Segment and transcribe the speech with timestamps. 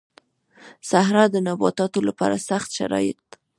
[0.89, 3.21] صحرا د نباتاتو لپاره سخت شرايط